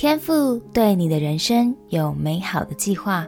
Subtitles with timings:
[0.00, 3.26] 天赋对你的人生有美好的计划。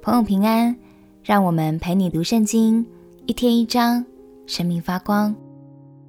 [0.00, 0.76] 朋友平安，
[1.24, 2.86] 让我们陪你读圣经，
[3.26, 4.06] 一天一章，
[4.46, 5.34] 生命发光。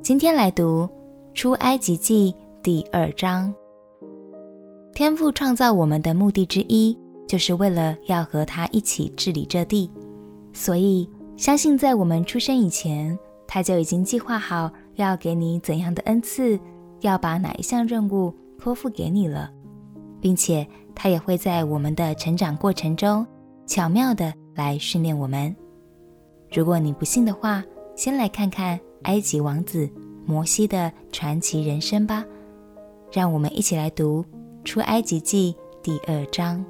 [0.03, 0.87] 今天来读
[1.33, 3.51] 出埃及记第二章。
[4.93, 6.95] 天赋创造我们的目的之一，
[7.27, 9.89] 就是为了要和他一起治理这地，
[10.53, 13.17] 所以相信在我们出生以前，
[13.47, 16.59] 他就已经计划好要给你怎样的恩赐，
[17.01, 18.31] 要把哪一项任务
[18.63, 19.51] 托付给你了，
[20.21, 23.27] 并且他也会在我们的成长过程中
[23.65, 25.53] 巧妙的来训练我们。
[26.49, 27.61] 如果你不信的话，
[27.93, 29.89] 先来看看埃及王子
[30.25, 32.23] 摩西的传奇人生吧。
[33.11, 34.23] 让我们一起来读
[34.63, 36.63] 出埃及记第二章。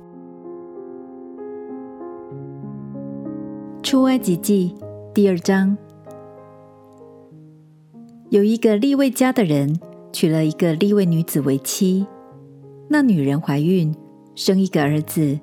[3.84, 4.76] 出埃及记
[5.14, 5.78] 第二章。
[8.32, 9.80] 有一个利未家的人
[10.14, 12.06] 娶了一个利未女子为妻，
[12.88, 13.94] 那女人怀孕，
[14.36, 15.38] 生一个儿子，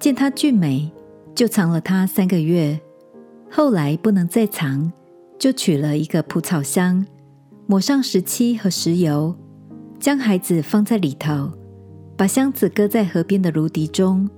[0.00, 0.90] 见她俊美，
[1.34, 2.80] 就藏了她三个月。
[3.50, 4.90] 后来不能再藏，
[5.38, 7.06] 就取了一个蒲草箱，
[7.66, 9.36] 抹上石漆和石油，
[10.00, 11.52] 将孩子放在里头，
[12.16, 14.28] 把箱子搁在河边的芦荻中。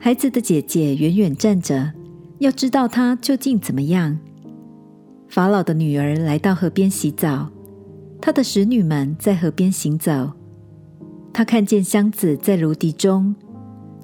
[0.00, 1.92] 孩子的姐姐远远站着，
[2.40, 4.18] 要知道他究竟怎么样。
[5.28, 7.48] 法老的女儿来到河边洗澡，
[8.22, 10.30] 他的使女们在河边行走。
[11.32, 13.34] 她看见箱子在芦荻中，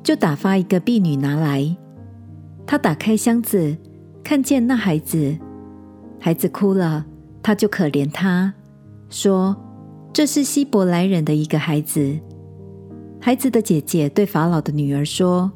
[0.02, 1.76] 就打发一个婢女拿来。
[2.66, 3.76] 她打开箱子，
[4.24, 5.38] 看见那孩子，
[6.18, 7.06] 孩子哭了，
[7.40, 8.52] 她就可怜他，
[9.08, 9.56] 说
[10.12, 12.18] ：“这是希伯来人的一个孩子。”
[13.22, 15.52] 孩子的姐姐对法老的女儿说：“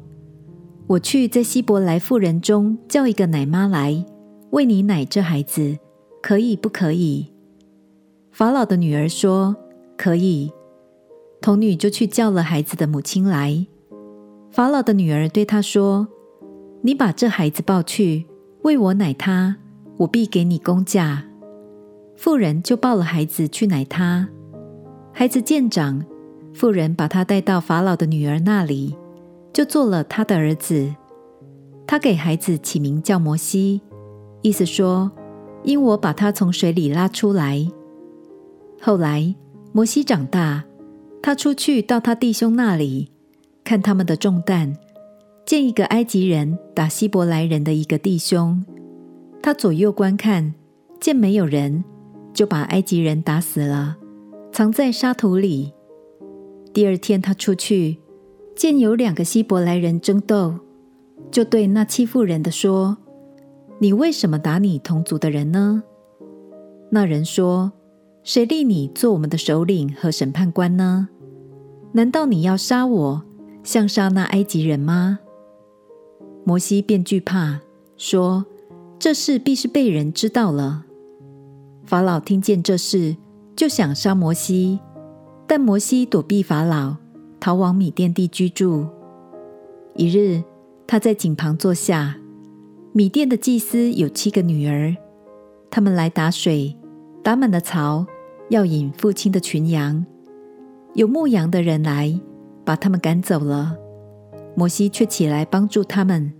[0.87, 4.05] 我去在希伯来妇人中叫一个奶妈来。”
[4.51, 5.77] 喂你奶这孩子
[6.21, 7.32] 可以不可以？
[8.33, 9.55] 法老的女儿说
[9.95, 10.51] ：“可以。”
[11.39, 13.67] 童女就去叫了孩子的母亲来。
[14.49, 16.07] 法老的女儿对她说
[16.81, 18.25] ：“你把这孩子抱去，
[18.63, 19.57] 喂我奶他，
[19.97, 21.23] 我必给你工价。”
[22.17, 24.27] 妇人就抱了孩子去奶他。
[25.11, 26.03] 孩子渐长，
[26.55, 28.97] 妇人把他带到法老的女儿那里，
[29.53, 30.91] 就做了他的儿子。
[31.85, 33.81] 他给孩子起名叫摩西。
[34.41, 35.11] 意思说，
[35.63, 37.71] 因我把他从水里拉出来。
[38.85, 39.33] 后来
[39.71, 40.65] 摩西长大，
[41.21, 43.09] 他出去到他弟兄那里，
[43.63, 44.75] 看他们的重担，
[45.45, 48.61] 见一个埃及人打希伯来人的一个弟兄，
[49.41, 50.53] 他左右观看，
[50.99, 51.85] 见没有人，
[52.33, 53.95] 就把埃及人打死了，
[54.51, 55.71] 藏在沙土里。
[56.73, 57.99] 第二天他出去，
[58.53, 60.55] 见有两个希伯来人争斗，
[61.31, 62.97] 就对那欺负人的说。
[63.79, 65.83] 你为什么打你同族的人呢？
[66.89, 67.71] 那人说
[68.23, 71.09] ：“谁立你做我们的首领和审判官呢？
[71.91, 73.23] 难道你要杀我，
[73.63, 75.19] 像杀那埃及人吗？”
[76.45, 77.59] 摩西便惧怕，
[77.97, 78.45] 说
[78.97, 80.85] ：“这事必是被人知道了。”
[81.85, 83.17] 法老听见这事，
[83.55, 84.79] 就想杀摩西，
[85.45, 86.95] 但摩西躲避法老，
[87.39, 88.87] 逃往米甸地居住。
[89.95, 90.41] 一日，
[90.87, 92.17] 他在井旁坐下。
[92.93, 94.95] 米甸的祭司有七个女儿，
[95.69, 96.77] 他们来打水，
[97.23, 98.05] 打满了槽，
[98.49, 100.05] 要引父亲的群羊。
[100.93, 102.19] 有牧羊的人来，
[102.63, 103.75] 把他们赶走了。
[104.55, 106.31] 摩西却起来帮助他们，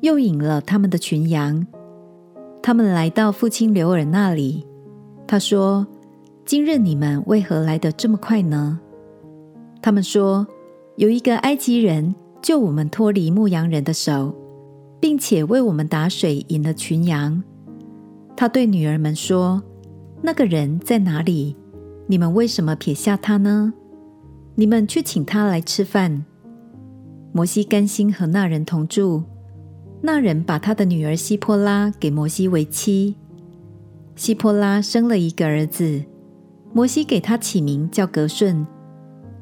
[0.00, 1.66] 又引了他们的群羊。
[2.62, 4.66] 他们来到父亲流珥那里，
[5.26, 5.86] 他说
[6.44, 8.80] ：“今日你们为何来得这么快呢？”
[9.80, 10.46] 他们说
[10.96, 14.34] ：“有一个埃及人救我们脱离牧羊人的手。”
[14.98, 17.40] 并且为我们打水，引了群羊。
[18.34, 19.62] 他对女儿们说
[20.26, 21.54] ：“那个人在哪里？
[22.08, 23.72] 你们为什么撇下他呢？
[24.56, 26.24] 你们去请他来吃饭。”
[27.30, 29.22] 摩西甘心和那人同住。
[30.00, 33.14] 那人把他的女儿希波拉给摩西为妻。
[34.16, 36.02] 希波拉生了一个儿子，
[36.72, 38.66] 摩西给他起名叫革顺，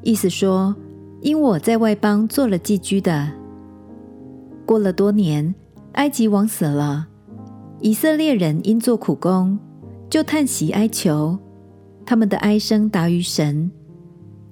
[0.03, 0.75] 意思说
[1.21, 3.31] ：“因我在外邦做了寄居的。”
[4.67, 5.55] 过了多年，
[5.93, 7.07] 埃及王死了，
[7.79, 9.57] 以色列人因做苦工，
[10.09, 11.37] 就叹息哀求，
[12.05, 13.71] 他们的哀声达于神。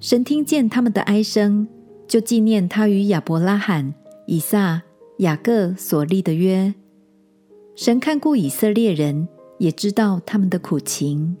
[0.00, 1.66] 神听见他们的哀声，
[2.06, 3.94] 就纪念他与亚伯拉罕、
[4.26, 4.82] 以撒、
[5.18, 6.74] 雅各所立的约。
[7.74, 9.26] 神看顾以色列人，
[9.58, 11.36] 也知道他们的苦情。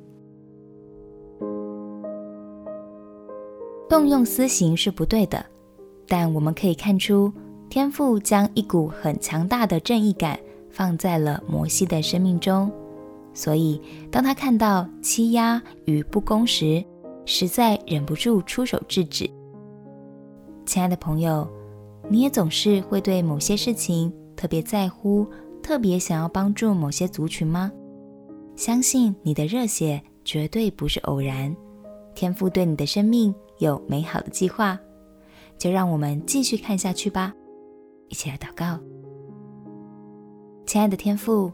[3.88, 5.44] 动用私刑是不对的，
[6.08, 7.32] 但我们可以看出。
[7.68, 10.38] 天父将一股很强大的正义感
[10.70, 12.70] 放在了摩西的生命中，
[13.34, 16.82] 所以当他看到欺压与不公时，
[17.26, 19.28] 实在忍不住出手制止。
[20.64, 21.46] 亲爱的朋友，
[22.08, 25.26] 你也总是会对某些事情特别在乎，
[25.62, 27.70] 特别想要帮助某些族群吗？
[28.56, 31.54] 相信你的热血绝对不是偶然，
[32.14, 34.78] 天赋对你的生命有美好的计划。
[35.58, 37.32] 就让我们继续看下去吧，
[38.08, 38.78] 一起来祷告。
[40.66, 41.52] 亲爱的天父，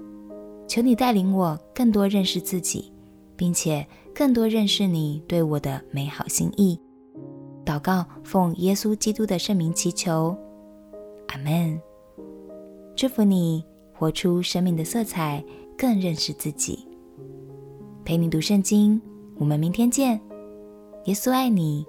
[0.70, 2.93] 求你带领我更多认识自己，
[3.34, 3.84] 并且
[4.14, 6.78] 更多认识你对我的美好心意。
[7.64, 10.37] 祷告奉耶稣基督的圣名祈求，
[11.26, 11.76] 阿门。
[12.94, 15.44] 祝福你活出生命的色彩，
[15.76, 16.87] 更认识自己。
[18.05, 19.02] 陪你读圣经，
[19.38, 20.20] 我们明天见。
[21.06, 21.84] 耶稣爱你，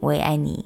[0.00, 0.64] 我也爱你。